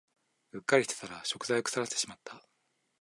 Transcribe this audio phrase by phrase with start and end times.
[0.53, 2.41] うっかりしてたら食材を腐らせてしまった